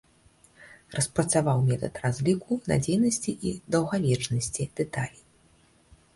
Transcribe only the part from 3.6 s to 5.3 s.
даўгавечнасці дэталей.